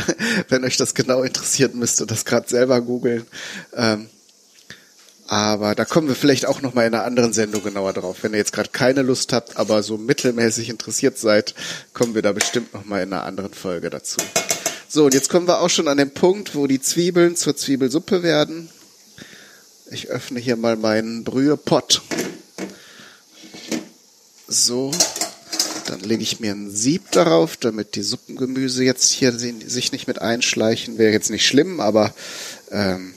wenn 0.48 0.64
euch 0.64 0.76
das 0.76 0.94
genau 0.94 1.22
interessiert, 1.22 1.74
müsst 1.74 2.00
ihr 2.00 2.06
das 2.06 2.24
gerade 2.24 2.48
selber 2.48 2.80
googeln. 2.80 3.26
Ähm, 3.74 4.08
aber 5.26 5.74
da 5.74 5.84
kommen 5.84 6.08
wir 6.08 6.14
vielleicht 6.14 6.46
auch 6.46 6.62
noch 6.62 6.74
mal 6.74 6.86
in 6.86 6.94
einer 6.94 7.04
anderen 7.04 7.32
Sendung 7.32 7.62
genauer 7.62 7.92
drauf. 7.92 8.18
Wenn 8.22 8.32
ihr 8.32 8.38
jetzt 8.38 8.52
gerade 8.52 8.70
keine 8.70 9.02
Lust 9.02 9.32
habt, 9.32 9.56
aber 9.56 9.82
so 9.82 9.96
mittelmäßig 9.98 10.70
interessiert 10.70 11.18
seid, 11.18 11.54
kommen 11.92 12.14
wir 12.14 12.22
da 12.22 12.32
bestimmt 12.32 12.72
noch 12.72 12.84
mal 12.84 13.02
in 13.02 13.12
einer 13.12 13.24
anderen 13.24 13.54
Folge 13.54 13.90
dazu. 13.90 14.20
So, 14.88 15.04
und 15.04 15.14
jetzt 15.14 15.28
kommen 15.28 15.46
wir 15.46 15.60
auch 15.60 15.70
schon 15.70 15.86
an 15.86 15.98
den 15.98 16.14
Punkt, 16.14 16.54
wo 16.54 16.66
die 16.66 16.80
Zwiebeln 16.80 17.36
zur 17.36 17.56
Zwiebelsuppe 17.56 18.22
werden. 18.22 18.70
Ich 19.90 20.08
öffne 20.08 20.40
hier 20.40 20.56
mal 20.56 20.76
meinen 20.76 21.22
Brühepott. 21.22 22.02
So, 24.52 24.90
dann 25.86 26.00
lege 26.00 26.24
ich 26.24 26.40
mir 26.40 26.50
ein 26.50 26.72
Sieb 26.72 27.12
darauf, 27.12 27.56
damit 27.56 27.94
die 27.94 28.02
Suppengemüse 28.02 28.82
jetzt 28.82 29.12
hier 29.12 29.30
sich 29.32 29.92
nicht 29.92 30.08
mit 30.08 30.20
einschleichen. 30.20 30.98
Wäre 30.98 31.12
jetzt 31.12 31.30
nicht 31.30 31.46
schlimm, 31.46 31.78
aber 31.78 32.12
ähm, 32.72 33.14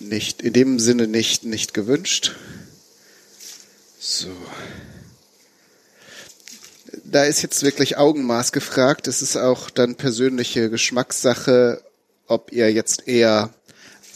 nicht 0.00 0.40
in 0.40 0.54
dem 0.54 0.78
Sinne 0.78 1.08
nicht 1.08 1.44
nicht 1.44 1.74
gewünscht. 1.74 2.36
So. 4.00 4.34
Da 7.04 7.24
ist 7.24 7.42
jetzt 7.42 7.62
wirklich 7.62 7.98
Augenmaß 7.98 8.52
gefragt. 8.52 9.08
Es 9.08 9.20
ist 9.20 9.36
auch 9.36 9.68
dann 9.68 9.96
persönliche 9.96 10.70
Geschmackssache, 10.70 11.82
ob 12.28 12.50
ihr 12.50 12.72
jetzt 12.72 13.06
eher 13.06 13.52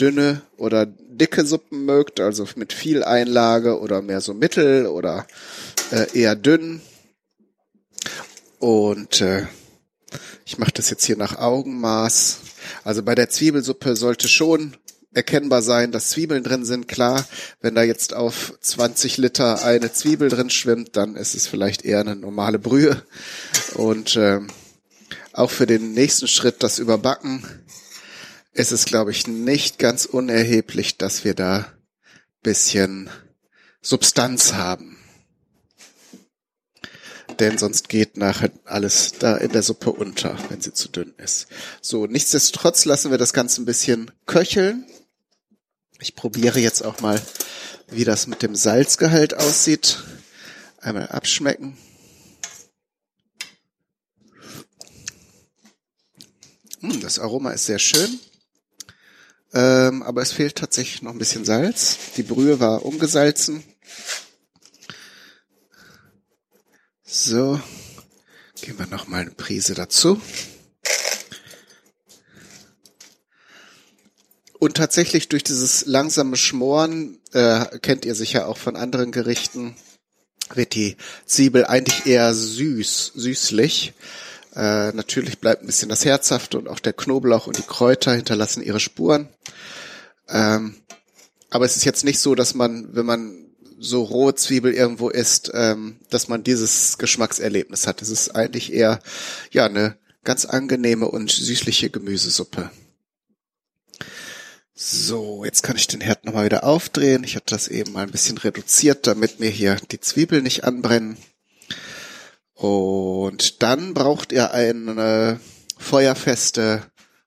dünne 0.02 0.42
oder 0.56 0.84
dicke 0.84 1.46
Suppen 1.46 1.84
mögt, 1.84 2.18
also 2.18 2.44
mit 2.56 2.72
viel 2.72 3.04
Einlage 3.04 3.78
oder 3.78 4.02
mehr 4.02 4.20
so 4.20 4.34
mittel 4.34 4.86
oder 4.86 5.28
äh, 5.92 6.18
eher 6.18 6.34
dünn. 6.34 6.80
Und 8.58 9.20
äh, 9.20 9.46
ich 10.44 10.58
mache 10.58 10.72
das 10.72 10.90
jetzt 10.90 11.04
hier 11.04 11.16
nach 11.16 11.38
Augenmaß. 11.38 12.40
Also 12.82 13.04
bei 13.04 13.14
der 13.14 13.30
Zwiebelsuppe 13.30 13.94
sollte 13.94 14.26
schon 14.26 14.76
erkennbar 15.14 15.62
sein, 15.62 15.92
dass 15.92 16.10
Zwiebeln 16.10 16.42
drin 16.42 16.64
sind. 16.64 16.88
Klar, 16.88 17.24
wenn 17.60 17.76
da 17.76 17.84
jetzt 17.84 18.12
auf 18.12 18.54
20 18.60 19.18
Liter 19.18 19.64
eine 19.64 19.92
Zwiebel 19.92 20.30
drin 20.30 20.50
schwimmt, 20.50 20.96
dann 20.96 21.14
ist 21.14 21.36
es 21.36 21.46
vielleicht 21.46 21.84
eher 21.84 22.00
eine 22.00 22.16
normale 22.16 22.58
Brühe. 22.58 23.00
Und 23.74 24.16
äh, 24.16 24.40
auch 25.32 25.50
für 25.50 25.66
den 25.66 25.92
nächsten 25.92 26.26
Schritt, 26.26 26.62
das 26.64 26.80
Überbacken, 26.80 27.44
ist 28.52 28.72
es, 28.72 28.84
glaube 28.84 29.10
ich, 29.10 29.26
nicht 29.26 29.78
ganz 29.78 30.04
unerheblich, 30.04 30.98
dass 30.98 31.24
wir 31.24 31.34
da 31.34 31.72
bisschen 32.42 33.08
Substanz 33.80 34.52
haben. 34.52 34.98
Denn 37.38 37.56
sonst 37.56 37.88
geht 37.88 38.16
nachher 38.16 38.50
alles 38.64 39.12
da 39.18 39.36
in 39.36 39.52
der 39.52 39.62
Suppe 39.62 39.90
unter, 39.92 40.36
wenn 40.50 40.60
sie 40.60 40.74
zu 40.74 40.88
dünn 40.88 41.14
ist. 41.16 41.46
So, 41.80 42.06
nichtsdestotrotz 42.06 42.84
lassen 42.84 43.10
wir 43.10 43.18
das 43.18 43.32
Ganze 43.32 43.62
ein 43.62 43.64
bisschen 43.64 44.10
köcheln. 44.26 44.86
Ich 45.98 46.14
probiere 46.14 46.58
jetzt 46.58 46.84
auch 46.84 47.00
mal, 47.00 47.20
wie 47.88 48.04
das 48.04 48.26
mit 48.26 48.42
dem 48.42 48.54
Salzgehalt 48.54 49.34
aussieht. 49.34 50.02
Einmal 50.78 51.08
abschmecken. 51.08 51.78
Hm, 56.80 57.00
das 57.00 57.18
Aroma 57.18 57.52
ist 57.52 57.66
sehr 57.66 57.78
schön. 57.78 58.20
Ähm, 59.54 60.02
aber 60.02 60.22
es 60.22 60.32
fehlt 60.32 60.56
tatsächlich 60.56 61.02
noch 61.02 61.12
ein 61.12 61.18
bisschen 61.18 61.44
Salz. 61.44 61.98
Die 62.16 62.22
Brühe 62.22 62.58
war 62.60 62.84
ungesalzen. 62.84 63.62
So, 67.04 67.60
geben 68.62 68.78
wir 68.78 68.86
noch 68.86 69.06
mal 69.08 69.20
eine 69.20 69.32
Prise 69.32 69.74
dazu. 69.74 70.20
Und 74.58 74.76
tatsächlich 74.76 75.28
durch 75.28 75.42
dieses 75.42 75.86
langsame 75.86 76.36
Schmoren, 76.36 77.18
äh, 77.32 77.78
kennt 77.80 78.04
ihr 78.04 78.14
sicher 78.14 78.46
auch 78.46 78.56
von 78.56 78.76
anderen 78.76 79.10
Gerichten, 79.10 79.76
wird 80.54 80.74
die 80.74 80.96
Zwiebel 81.26 81.66
eigentlich 81.66 82.06
eher 82.06 82.32
süß, 82.32 83.12
süßlich. 83.14 83.92
Äh, 84.54 84.92
natürlich 84.92 85.38
bleibt 85.38 85.62
ein 85.62 85.66
bisschen 85.66 85.88
das 85.88 86.04
Herzhafte 86.04 86.58
und 86.58 86.68
auch 86.68 86.78
der 86.78 86.92
Knoblauch 86.92 87.46
und 87.46 87.58
die 87.58 87.62
Kräuter 87.62 88.12
hinterlassen 88.12 88.62
ihre 88.62 88.80
Spuren. 88.80 89.28
Ähm, 90.28 90.76
aber 91.50 91.64
es 91.64 91.76
ist 91.76 91.84
jetzt 91.84 92.04
nicht 92.04 92.18
so, 92.18 92.34
dass 92.34 92.54
man, 92.54 92.94
wenn 92.94 93.06
man 93.06 93.42
so 93.78 94.02
rohe 94.02 94.34
Zwiebel 94.34 94.72
irgendwo 94.72 95.08
isst, 95.08 95.50
ähm, 95.54 95.96
dass 96.10 96.28
man 96.28 96.44
dieses 96.44 96.98
Geschmackserlebnis 96.98 97.86
hat. 97.86 98.00
Es 98.00 98.10
ist 98.10 98.36
eigentlich 98.36 98.72
eher 98.72 99.00
ja 99.50 99.66
eine 99.66 99.96
ganz 100.24 100.44
angenehme 100.44 101.08
und 101.08 101.30
süßliche 101.30 101.90
Gemüsesuppe. 101.90 102.70
So, 104.74 105.44
jetzt 105.44 105.62
kann 105.62 105.76
ich 105.76 105.86
den 105.86 106.00
Herd 106.00 106.24
nochmal 106.24 106.46
wieder 106.46 106.64
aufdrehen. 106.64 107.24
Ich 107.24 107.36
hatte 107.36 107.54
das 107.54 107.68
eben 107.68 107.92
mal 107.92 108.04
ein 108.04 108.10
bisschen 108.10 108.38
reduziert, 108.38 109.06
damit 109.06 109.40
mir 109.40 109.50
hier 109.50 109.76
die 109.90 110.00
Zwiebeln 110.00 110.44
nicht 110.44 110.64
anbrennen. 110.64 111.16
Und 112.54 113.62
dann 113.62 113.94
braucht 113.94 114.32
ihr 114.32 114.52
eine 114.52 115.40
feuerfeste, 115.78 116.82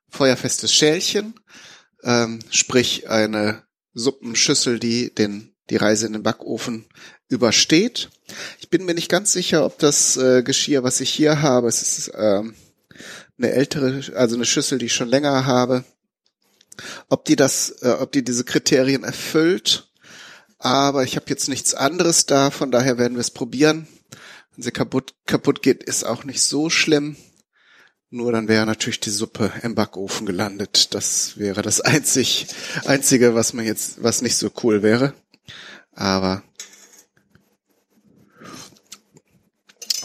feuerfestes 0.09 0.73
Schälchen, 0.73 1.33
ähm, 2.03 2.39
sprich 2.49 3.09
eine 3.09 3.63
Suppenschüssel, 3.93 4.79
die 4.79 5.13
den, 5.13 5.55
die 5.69 5.77
Reise 5.77 6.07
in 6.07 6.13
den 6.13 6.23
Backofen 6.23 6.85
übersteht. 7.27 8.09
Ich 8.59 8.69
bin 8.69 8.85
mir 8.85 8.93
nicht 8.93 9.09
ganz 9.09 9.33
sicher, 9.33 9.65
ob 9.65 9.79
das 9.79 10.17
äh, 10.17 10.43
Geschirr, 10.43 10.83
was 10.83 11.01
ich 11.01 11.09
hier 11.09 11.41
habe, 11.41 11.67
es 11.67 11.81
ist 11.81 12.11
ähm, 12.15 12.55
eine 13.37 13.51
ältere, 13.51 14.01
also 14.15 14.35
eine 14.35 14.45
Schüssel, 14.45 14.77
die 14.77 14.85
ich 14.85 14.93
schon 14.93 15.09
länger 15.09 15.45
habe, 15.45 15.83
ob 17.09 17.25
die 17.25 17.35
das, 17.35 17.69
äh, 17.81 17.89
ob 17.99 18.11
die 18.11 18.23
diese 18.23 18.43
Kriterien 18.43 19.03
erfüllt. 19.03 19.89
Aber 20.57 21.03
ich 21.03 21.15
habe 21.15 21.25
jetzt 21.29 21.49
nichts 21.49 21.73
anderes 21.73 22.25
da, 22.25 22.51
von 22.51 22.71
daher 22.71 22.97
werden 22.97 23.15
wir 23.15 23.21
es 23.21 23.31
probieren. 23.31 23.87
Wenn 24.55 24.63
sie 24.63 24.71
kaputt, 24.71 25.13
kaputt 25.25 25.61
geht, 25.61 25.83
ist 25.83 26.05
auch 26.05 26.23
nicht 26.23 26.41
so 26.41 26.69
schlimm. 26.69 27.17
Nur 28.09 28.31
dann 28.31 28.47
wäre 28.47 28.65
natürlich 28.65 29.01
die 29.01 29.09
Suppe 29.09 29.51
im 29.63 29.75
Backofen 29.75 30.25
gelandet. 30.25 30.93
Das 30.93 31.37
wäre 31.37 31.61
das 31.61 31.81
einzig, 31.81 32.47
einzige, 32.85 33.35
was 33.35 33.51
mir 33.53 33.63
jetzt, 33.63 34.01
was 34.01 34.21
nicht 34.21 34.37
so 34.37 34.49
cool 34.63 34.81
wäre. 34.81 35.13
Aber, 35.91 36.43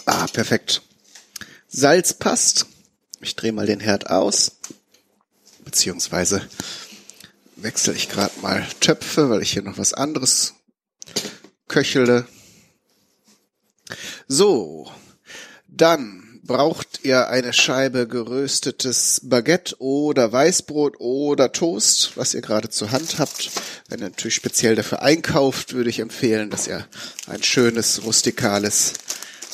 ah, 0.07 0.26
perfekt. 0.26 0.83
Salz 1.69 2.14
passt. 2.14 2.66
Ich 3.21 3.37
drehe 3.37 3.52
mal 3.52 3.66
den 3.66 3.80
Herd 3.80 4.11
aus. 4.11 4.57
Beziehungsweise 5.64 6.49
wechsle 7.54 7.92
ich 7.92 8.09
gerade 8.09 8.40
mal 8.40 8.66
Töpfe, 8.80 9.30
weil 9.30 9.42
ich 9.42 9.52
hier 9.52 9.62
noch 9.62 9.78
was 9.78 9.92
anderes 9.92 10.54
köchele. 11.69 12.26
So, 14.32 14.88
dann 15.66 16.40
braucht 16.44 17.00
ihr 17.02 17.30
eine 17.30 17.52
Scheibe 17.52 18.06
geröstetes 18.06 19.22
Baguette 19.25 19.75
oder 19.80 20.30
Weißbrot 20.30 21.00
oder 21.00 21.50
Toast, 21.50 22.12
was 22.16 22.32
ihr 22.34 22.40
gerade 22.40 22.68
zur 22.68 22.92
Hand 22.92 23.18
habt. 23.18 23.50
Wenn 23.88 23.99
ihr 23.99 24.10
natürlich 24.10 24.37
speziell 24.37 24.76
dafür 24.76 25.02
einkauft, 25.02 25.72
würde 25.72 25.90
ich 25.90 25.99
empfehlen, 25.99 26.49
dass 26.49 26.68
ihr 26.68 26.87
ein 27.26 27.42
schönes, 27.42 28.04
rustikales 28.04 28.92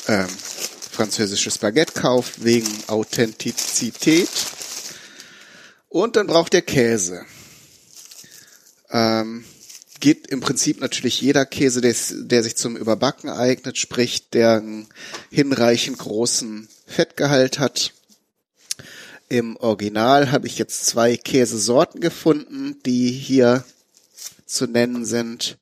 ähm, 0.08 0.28
französisches 0.28 1.56
Baguette 1.56 1.98
kauft, 1.98 2.44
wegen 2.44 2.68
Authentizität. 2.88 4.28
Und 5.88 6.16
dann 6.16 6.26
braucht 6.26 6.52
ihr 6.52 6.60
Käse. 6.60 7.24
Ähm, 8.90 9.46
geht 10.00 10.26
im 10.28 10.40
Prinzip 10.40 10.80
natürlich 10.80 11.20
jeder 11.20 11.46
Käse, 11.46 11.80
der, 11.80 11.94
der, 12.10 12.42
sich 12.42 12.56
zum 12.56 12.76
Überbacken 12.76 13.30
eignet, 13.30 13.78
sprich 13.78 14.30
der 14.30 14.58
einen 14.58 14.88
hinreichend 15.30 15.98
großen 15.98 16.68
Fettgehalt 16.86 17.58
hat. 17.58 17.92
Im 19.28 19.56
Original 19.56 20.30
habe 20.30 20.46
ich 20.46 20.58
jetzt 20.58 20.86
zwei 20.86 21.16
Käsesorten 21.16 22.00
gefunden, 22.00 22.76
die 22.86 23.10
hier 23.10 23.64
zu 24.46 24.66
nennen 24.66 25.04
sind. 25.04 25.58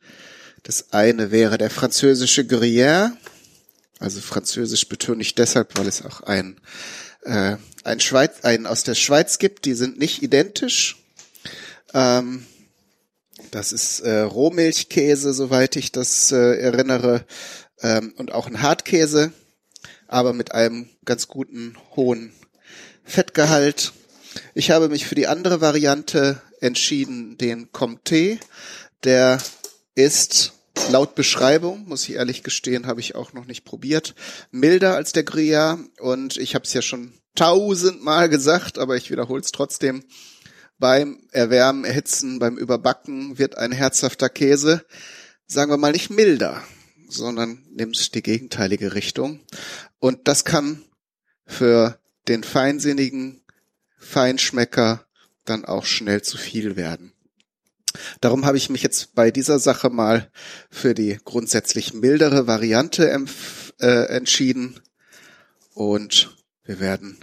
Das 0.63 0.93
eine 0.93 1.31
wäre 1.31 1.57
der 1.57 1.71
französische 1.71 2.43
Gruyère 2.43 3.13
also 4.05 4.21
Französisch 4.21 4.89
betone 4.89 5.23
ich 5.23 5.35
deshalb, 5.35 5.79
weil 5.79 5.87
es 5.87 6.05
auch 6.05 6.21
ein, 6.21 6.61
äh, 7.23 7.57
ein 7.85 8.01
Schweiz, 8.01 8.41
ein 8.43 8.67
aus 8.67 8.83
der 8.83 8.95
Schweiz 8.95 9.39
gibt. 9.39 9.65
Die 9.65 9.75
sind 9.75 9.99
nicht 9.99 10.23
identisch. 10.23 10.97
Ähm, 11.93 12.45
das 13.51 13.73
ist 13.73 14.01
äh, 14.01 14.21
Rohmilchkäse, 14.21 15.33
soweit 15.33 15.77
ich 15.77 15.93
das 15.93 16.33
äh, 16.33 16.59
erinnere, 16.59 17.25
ähm, 17.81 18.15
und 18.17 18.33
auch 18.33 18.47
ein 18.47 18.63
Hartkäse, 18.63 19.33
aber 20.07 20.33
mit 20.33 20.53
einem 20.53 20.89
ganz 21.05 21.29
guten 21.29 21.77
hohen 21.97 22.33
Fettgehalt. 23.05 23.93
Ich 24.55 24.71
habe 24.71 24.89
mich 24.89 25.07
für 25.07 25.15
die 25.15 25.27
andere 25.27 25.61
Variante 25.61 26.41
entschieden, 26.61 27.37
den 27.39 27.71
Comté. 27.71 28.39
Der 29.05 29.39
ist 29.95 30.53
Laut 30.91 31.15
Beschreibung, 31.15 31.87
muss 31.87 32.09
ich 32.09 32.17
ehrlich 32.17 32.43
gestehen, 32.43 32.87
habe 32.87 33.01
ich 33.01 33.15
auch 33.15 33.33
noch 33.33 33.47
nicht 33.47 33.65
probiert. 33.65 34.15
Milder 34.51 34.97
als 34.97 35.13
der 35.13 35.25
Gruyère 35.25 35.79
und 36.01 36.37
ich 36.37 36.55
habe 36.55 36.65
es 36.65 36.73
ja 36.73 36.83
schon 36.83 37.15
tausendmal 37.37 38.29
gesagt, 38.29 38.79
aber 38.79 38.97
ich 38.97 39.11
wiederhole 39.11 39.41
es 39.41 39.53
trotzdem. 39.53 40.05
Beim 40.79 41.29
Erwärmen, 41.31 41.85
Erhitzen, 41.85 42.39
beim 42.39 42.57
Überbacken 42.57 43.39
wird 43.39 43.57
ein 43.57 43.73
herzhafter 43.73 44.29
Käse, 44.29 44.85
sagen 45.47 45.71
wir 45.71 45.77
mal 45.77 45.93
nicht 45.93 46.11
milder, 46.11 46.63
sondern 47.09 47.65
nimmt 47.71 48.15
die 48.15 48.23
gegenteilige 48.23 48.95
Richtung. 48.95 49.41
Und 49.99 50.27
das 50.29 50.45
kann 50.45 50.85
für 51.47 51.99
den 52.29 52.43
feinsinnigen 52.43 53.43
Feinschmecker 53.99 55.07
dann 55.45 55.65
auch 55.65 55.85
schnell 55.85 56.23
zu 56.23 56.39
viel 56.39 56.77
werden. 56.77 57.13
Darum 58.21 58.45
habe 58.45 58.57
ich 58.57 58.71
mich 58.71 58.83
jetzt 58.83 59.15
bei 59.15 59.31
dieser 59.31 59.59
Sache 59.59 59.91
mal 59.91 60.31
für 60.71 60.95
die 60.95 61.19
grundsätzlich 61.25 61.95
mildere 61.95 62.47
Variante 62.47 63.09
äh, 63.81 63.87
entschieden 64.07 64.81
und 65.75 66.37
wir 66.65 66.81
werden 66.81 67.19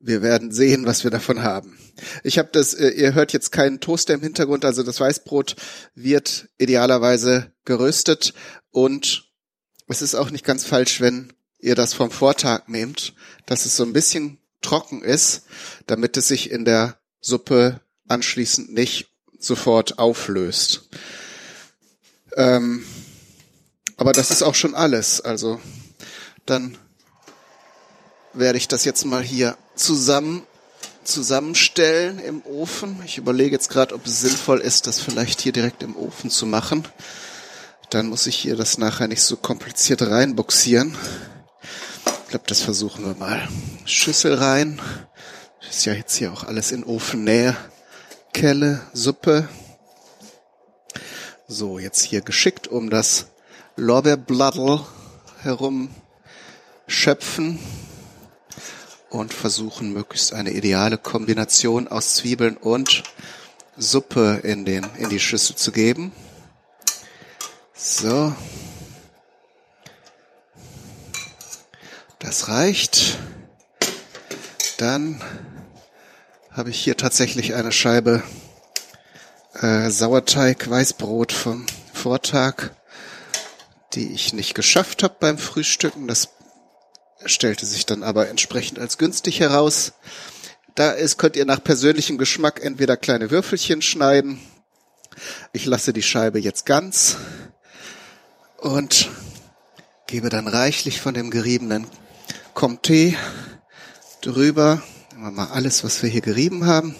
wir 0.00 0.22
werden 0.22 0.52
sehen, 0.52 0.86
was 0.86 1.04
wir 1.04 1.10
davon 1.10 1.42
haben. 1.42 1.78
Ich 2.22 2.38
habe 2.38 2.48
das, 2.52 2.74
äh, 2.74 2.90
ihr 2.90 3.14
hört 3.14 3.32
jetzt 3.32 3.50
keinen 3.50 3.80
Toaster 3.80 4.14
im 4.14 4.20
Hintergrund, 4.20 4.64
also 4.64 4.82
das 4.82 5.00
Weißbrot 5.00 5.56
wird 5.94 6.48
idealerweise 6.58 7.52
geröstet 7.64 8.34
und 8.70 9.28
es 9.88 10.02
ist 10.02 10.14
auch 10.14 10.30
nicht 10.30 10.44
ganz 10.44 10.64
falsch, 10.64 11.00
wenn 11.00 11.32
ihr 11.58 11.74
das 11.74 11.94
vom 11.94 12.10
Vortag 12.10 12.68
nehmt, 12.68 13.14
dass 13.46 13.64
es 13.64 13.76
so 13.76 13.84
ein 13.84 13.92
bisschen 13.92 14.38
trocken 14.60 15.02
ist, 15.02 15.44
damit 15.86 16.16
es 16.16 16.28
sich 16.28 16.50
in 16.50 16.64
der 16.64 16.98
Suppe 17.20 17.80
anschließend 18.06 18.72
nicht 18.72 19.08
sofort 19.38 19.98
auflöst. 19.98 20.88
Ähm, 22.36 22.84
aber 23.96 24.12
das 24.12 24.30
ist 24.30 24.42
auch 24.42 24.54
schon 24.54 24.74
alles. 24.74 25.20
Also 25.20 25.60
dann 26.46 26.78
werde 28.32 28.58
ich 28.58 28.68
das 28.68 28.84
jetzt 28.84 29.04
mal 29.04 29.22
hier 29.22 29.56
zusammen 29.78 30.42
zusammenstellen 31.08 32.18
im 32.18 32.42
Ofen. 32.44 33.00
Ich 33.04 33.16
überlege 33.18 33.52
jetzt 33.52 33.70
gerade, 33.70 33.94
ob 33.94 34.06
es 34.06 34.20
sinnvoll 34.20 34.60
ist, 34.60 34.86
das 34.86 35.00
vielleicht 35.00 35.40
hier 35.40 35.52
direkt 35.52 35.82
im 35.82 35.96
Ofen 35.96 36.30
zu 36.30 36.46
machen. 36.46 36.86
Dann 37.90 38.08
muss 38.08 38.26
ich 38.26 38.36
hier 38.36 38.56
das 38.56 38.76
nachher 38.76 39.08
nicht 39.08 39.22
so 39.22 39.36
kompliziert 39.36 40.02
reinbuxieren. 40.02 40.94
Ich 42.24 42.30
glaube, 42.30 42.44
das 42.46 42.60
versuchen 42.60 43.06
wir 43.06 43.14
mal. 43.14 43.48
Schüssel 43.86 44.34
rein. 44.34 44.80
Ist 45.68 45.86
ja 45.86 45.94
jetzt 45.94 46.16
hier 46.16 46.32
auch 46.32 46.44
alles 46.44 46.72
in 46.72 46.84
Ofennähe. 46.84 47.56
Kelle, 48.34 48.82
Suppe. 48.92 49.48
So, 51.46 51.78
jetzt 51.78 52.02
hier 52.02 52.20
geschickt 52.20 52.68
um 52.68 52.90
das 52.90 53.28
Lorbeerblattl 53.76 54.80
herum 55.40 55.88
schöpfen 56.86 57.58
und 59.10 59.32
versuchen 59.32 59.92
möglichst 59.92 60.32
eine 60.32 60.52
ideale 60.52 60.98
Kombination 60.98 61.88
aus 61.88 62.14
Zwiebeln 62.14 62.56
und 62.56 63.02
Suppe 63.76 64.40
in 64.42 64.64
den 64.64 64.86
in 64.98 65.08
die 65.08 65.20
Schüssel 65.20 65.56
zu 65.56 65.72
geben. 65.72 66.12
So. 67.74 68.34
Das 72.18 72.48
reicht. 72.48 73.18
Dann 74.78 75.22
habe 76.50 76.70
ich 76.70 76.80
hier 76.80 76.96
tatsächlich 76.96 77.54
eine 77.54 77.70
Scheibe 77.70 78.22
äh, 79.54 79.90
Sauerteig 79.90 80.68
Weißbrot 80.68 81.32
vom 81.32 81.66
Vortag, 81.92 82.70
die 83.94 84.12
ich 84.12 84.32
nicht 84.32 84.54
geschafft 84.54 85.02
habe 85.02 85.16
beim 85.20 85.38
Frühstücken. 85.38 86.08
Das 86.08 86.28
stellte 87.24 87.66
sich 87.66 87.86
dann 87.86 88.02
aber 88.02 88.28
entsprechend 88.28 88.78
als 88.78 88.98
günstig 88.98 89.40
heraus. 89.40 89.92
Da 90.74 90.92
ist, 90.92 91.18
könnt 91.18 91.36
ihr 91.36 91.44
nach 91.44 91.62
persönlichem 91.62 92.18
Geschmack 92.18 92.62
entweder 92.62 92.96
kleine 92.96 93.30
Würfelchen 93.30 93.82
schneiden. 93.82 94.40
Ich 95.52 95.66
lasse 95.66 95.92
die 95.92 96.02
Scheibe 96.02 96.38
jetzt 96.38 96.66
ganz 96.66 97.16
und 98.58 99.10
gebe 100.06 100.28
dann 100.28 100.46
reichlich 100.46 101.00
von 101.00 101.14
dem 101.14 101.30
geriebenen 101.30 101.86
Comté 102.54 103.16
drüber. 104.20 104.82
Nehmen 105.12 105.24
wir 105.24 105.30
mal 105.30 105.48
alles, 105.52 105.82
was 105.84 106.02
wir 106.02 106.10
hier 106.10 106.20
gerieben 106.20 106.66
haben. 106.66 106.94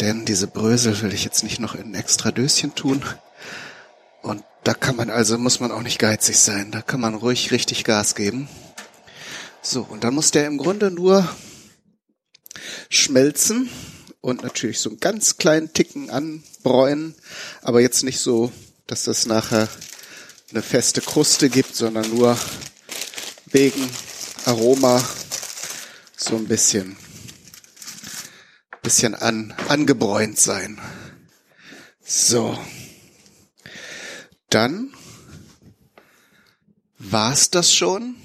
Denn 0.00 0.24
diese 0.24 0.46
Brösel 0.46 1.00
will 1.02 1.12
ich 1.12 1.24
jetzt 1.24 1.44
nicht 1.44 1.60
noch 1.60 1.74
in 1.74 1.92
ein 1.92 1.94
extra 1.94 2.30
Döschen 2.30 2.74
tun. 2.74 3.04
Und 4.22 4.42
Da 4.62 4.74
kann 4.74 4.96
man 4.96 5.08
also, 5.08 5.38
muss 5.38 5.60
man 5.60 5.72
auch 5.72 5.82
nicht 5.82 5.98
geizig 5.98 6.38
sein. 6.38 6.70
Da 6.70 6.82
kann 6.82 7.00
man 7.00 7.14
ruhig 7.14 7.50
richtig 7.50 7.84
Gas 7.84 8.14
geben. 8.14 8.48
So, 9.62 9.82
und 9.82 10.04
dann 10.04 10.14
muss 10.14 10.30
der 10.30 10.46
im 10.46 10.56
Grunde 10.56 10.90
nur 10.90 11.28
schmelzen 12.88 13.68
und 14.20 14.42
natürlich 14.42 14.80
so 14.80 14.90
einen 14.90 15.00
ganz 15.00 15.36
kleinen 15.36 15.72
Ticken 15.72 16.10
anbräunen, 16.10 17.14
aber 17.60 17.80
jetzt 17.80 18.02
nicht 18.02 18.20
so, 18.20 18.52
dass 18.86 19.04
das 19.04 19.26
nachher 19.26 19.68
eine 20.50 20.62
feste 20.62 21.00
Kruste 21.00 21.50
gibt, 21.50 21.76
sondern 21.76 22.08
nur 22.10 22.38
wegen 23.46 23.88
Aroma 24.46 25.04
so 26.16 26.36
ein 26.36 26.48
bisschen, 26.48 26.96
bisschen 28.82 29.14
an, 29.14 29.54
angebräunt 29.68 30.38
sein. 30.38 30.80
So. 32.02 32.58
Dann 34.48 34.92
war's 36.98 37.50
das 37.50 37.72
schon. 37.72 38.16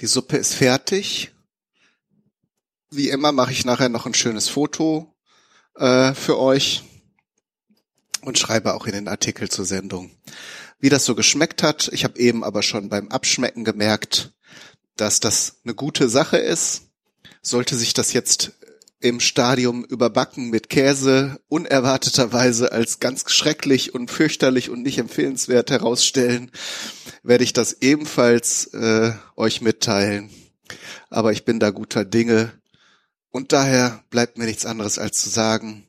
Die 0.00 0.06
Suppe 0.06 0.38
ist 0.38 0.54
fertig. 0.54 1.30
Wie 2.90 3.10
immer 3.10 3.32
mache 3.32 3.52
ich 3.52 3.66
nachher 3.66 3.90
noch 3.90 4.06
ein 4.06 4.14
schönes 4.14 4.48
Foto 4.48 5.14
äh, 5.76 6.14
für 6.14 6.38
euch 6.38 6.82
und 8.22 8.38
schreibe 8.38 8.72
auch 8.72 8.86
in 8.86 8.92
den 8.92 9.08
Artikel 9.08 9.50
zur 9.50 9.66
Sendung, 9.66 10.10
wie 10.78 10.88
das 10.88 11.04
so 11.04 11.14
geschmeckt 11.14 11.62
hat. 11.62 11.90
Ich 11.92 12.04
habe 12.04 12.18
eben 12.18 12.44
aber 12.44 12.62
schon 12.62 12.88
beim 12.88 13.10
Abschmecken 13.10 13.62
gemerkt, 13.62 14.32
dass 14.96 15.20
das 15.20 15.56
eine 15.64 15.74
gute 15.74 16.08
Sache 16.08 16.38
ist. 16.38 16.88
Sollte 17.42 17.76
sich 17.76 17.92
das 17.92 18.14
jetzt 18.14 18.52
im 19.00 19.18
Stadium 19.18 19.84
überbacken 19.84 20.50
mit 20.50 20.68
Käse 20.68 21.40
unerwarteterweise 21.48 22.72
als 22.72 23.00
ganz 23.00 23.24
schrecklich 23.30 23.94
und 23.94 24.10
fürchterlich 24.10 24.68
und 24.70 24.82
nicht 24.82 24.98
empfehlenswert 24.98 25.70
herausstellen, 25.70 26.50
werde 27.22 27.44
ich 27.44 27.52
das 27.52 27.78
ebenfalls 27.80 28.66
äh, 28.74 29.12
euch 29.36 29.62
mitteilen. 29.62 30.30
Aber 31.08 31.32
ich 31.32 31.44
bin 31.44 31.58
da 31.58 31.70
guter 31.70 32.04
Dinge 32.04 32.52
und 33.30 33.52
daher 33.52 34.04
bleibt 34.10 34.38
mir 34.38 34.44
nichts 34.44 34.66
anderes 34.66 34.98
als 34.98 35.20
zu 35.20 35.30
sagen, 35.30 35.86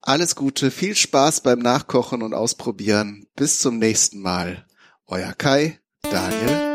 alles 0.00 0.36
Gute, 0.36 0.70
viel 0.70 0.94
Spaß 0.94 1.40
beim 1.40 1.58
Nachkochen 1.58 2.22
und 2.22 2.32
Ausprobieren. 2.32 3.26
Bis 3.34 3.58
zum 3.58 3.78
nächsten 3.78 4.20
Mal. 4.20 4.64
Euer 5.08 5.32
Kai, 5.34 5.80
Daniel 6.02 6.65